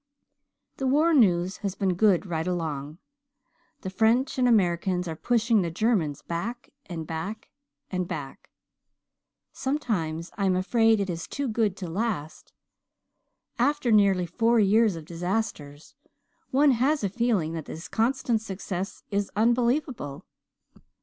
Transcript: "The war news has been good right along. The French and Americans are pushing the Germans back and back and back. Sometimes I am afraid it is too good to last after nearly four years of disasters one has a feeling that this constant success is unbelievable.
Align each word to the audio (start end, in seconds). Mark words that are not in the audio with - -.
"The 0.77 0.87
war 0.87 1.13
news 1.13 1.57
has 1.57 1.75
been 1.75 1.93
good 1.93 2.25
right 2.25 2.47
along. 2.47 2.97
The 3.81 3.91
French 3.91 4.39
and 4.39 4.47
Americans 4.47 5.07
are 5.07 5.15
pushing 5.15 5.61
the 5.61 5.69
Germans 5.69 6.23
back 6.23 6.71
and 6.87 7.05
back 7.05 7.51
and 7.91 8.07
back. 8.07 8.49
Sometimes 9.53 10.31
I 10.39 10.45
am 10.47 10.55
afraid 10.55 10.99
it 10.99 11.09
is 11.11 11.27
too 11.27 11.47
good 11.47 11.77
to 11.77 11.87
last 11.87 12.51
after 13.59 13.91
nearly 13.91 14.25
four 14.25 14.59
years 14.59 14.95
of 14.95 15.05
disasters 15.05 15.93
one 16.49 16.71
has 16.71 17.03
a 17.03 17.07
feeling 17.09 17.53
that 17.53 17.65
this 17.65 17.87
constant 17.87 18.41
success 18.41 19.03
is 19.11 19.29
unbelievable. 19.35 20.25